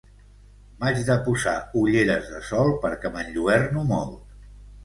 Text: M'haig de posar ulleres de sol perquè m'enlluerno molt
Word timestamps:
M'haig 0.79 1.01
de 1.09 1.17
posar 1.27 1.53
ulleres 1.83 2.31
de 2.31 2.41
sol 2.49 2.73
perquè 2.87 3.15
m'enlluerno 3.19 3.89
molt 3.93 4.21